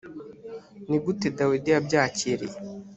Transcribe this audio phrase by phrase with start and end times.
[0.89, 2.57] ni gute dawidi yabyakiriye